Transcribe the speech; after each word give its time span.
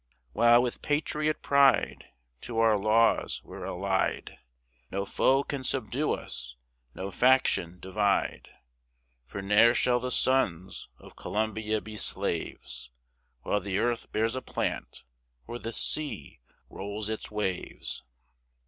While, 0.33 0.63
with 0.63 0.81
patriot 0.81 1.43
pride, 1.43 2.05
To 2.41 2.57
our 2.57 2.75
laws 2.75 3.43
we're 3.43 3.65
allied, 3.65 4.39
No 4.89 5.05
foe 5.05 5.43
can 5.43 5.63
subdue 5.63 6.13
us, 6.13 6.55
no 6.95 7.11
faction 7.11 7.79
divide, 7.79 8.49
For 9.27 9.43
ne'er 9.43 9.75
shall 9.75 9.99
the 9.99 10.09
sons 10.09 10.89
of 10.97 11.15
Columbia 11.15 11.81
be 11.81 11.97
slaves, 11.97 12.89
While 13.43 13.59
the 13.59 13.77
earth 13.77 14.11
bears 14.11 14.33
a 14.35 14.41
plant, 14.41 15.03
or 15.45 15.59
the 15.59 15.71
sea 15.71 16.39
rolls 16.67 17.11
its 17.11 17.29
waves. 17.29 18.01